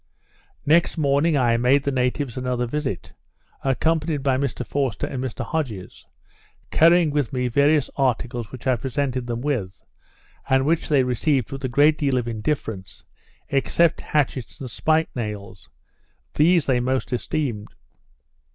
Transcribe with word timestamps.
Next 0.65 0.97
morning, 0.97 1.37
I 1.37 1.57
made 1.57 1.83
the 1.83 1.91
natives 1.91 2.35
another 2.35 2.65
visit, 2.65 3.13
accompanied 3.63 4.23
by 4.23 4.35
Mr 4.35 4.65
Forster 4.65 5.05
and 5.05 5.23
Mr 5.23 5.45
Hodges, 5.45 6.07
carrying 6.71 7.11
with 7.11 7.31
me 7.31 7.47
various 7.49 7.87
articles 7.95 8.51
which 8.51 8.65
I 8.65 8.77
presented 8.77 9.27
them 9.27 9.41
with, 9.41 9.79
and 10.49 10.65
which 10.65 10.89
they 10.89 11.03
received 11.03 11.51
with 11.51 11.63
a 11.65 11.69
great 11.69 11.99
deal 11.99 12.17
of 12.17 12.27
indifference, 12.27 13.05
except 13.49 14.01
hatchets 14.01 14.59
and 14.59 14.71
spike 14.71 15.15
nails; 15.15 15.69
these 16.33 16.65
they 16.65 16.79
most 16.79 17.13
esteemed. 17.13 17.67